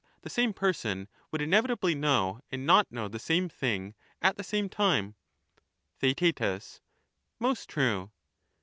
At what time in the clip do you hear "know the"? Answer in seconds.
2.91-3.19